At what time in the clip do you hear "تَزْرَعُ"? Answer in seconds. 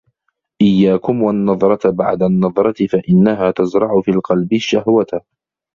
3.51-4.01